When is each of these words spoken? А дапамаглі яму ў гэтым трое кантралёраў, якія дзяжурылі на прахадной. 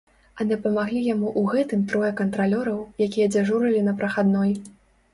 А 0.39 0.45
дапамаглі 0.51 1.01
яму 1.07 1.27
ў 1.39 1.53
гэтым 1.53 1.85
трое 1.93 2.11
кантралёраў, 2.23 2.83
якія 3.09 3.31
дзяжурылі 3.37 3.87
на 3.93 3.99
прахадной. 4.01 4.61